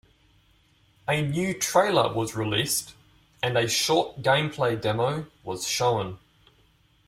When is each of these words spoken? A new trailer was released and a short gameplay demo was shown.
A 1.07 1.21
new 1.21 1.53
trailer 1.53 2.11
was 2.11 2.33
released 2.35 2.95
and 3.43 3.55
a 3.55 3.67
short 3.67 4.23
gameplay 4.23 4.75
demo 4.81 5.27
was 5.43 5.67
shown. 5.67 6.17